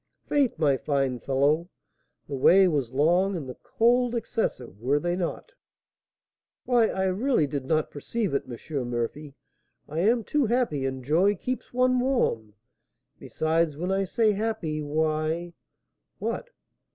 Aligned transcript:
"'Faith, 0.25 0.57
my 0.57 0.77
fine 0.77 1.19
fellow, 1.19 1.69
the 2.27 2.33
way 2.35 2.67
was 2.67 2.91
long 2.91 3.35
and 3.35 3.47
the 3.47 3.53
cold 3.61 4.15
excessive; 4.15 4.81
were 4.81 4.99
they 4.99 5.15
not?" 5.15 5.53
"Why, 6.65 6.87
I 6.87 7.05
really 7.05 7.45
did 7.45 7.65
not 7.65 7.91
perceive 7.91 8.33
it, 8.33 8.49
M. 8.51 8.89
Murphy; 8.89 9.35
I 9.87 9.99
am 9.99 10.23
too 10.23 10.47
happy, 10.47 10.87
and 10.87 11.03
joy 11.03 11.35
keeps 11.35 11.71
one 11.71 11.99
warm. 11.99 12.55
Besides, 13.19 13.77
when 13.77 13.91
I 13.91 14.05
say 14.05 14.31
happy, 14.31 14.81
why" 14.81 15.53
"What?" 16.17 16.49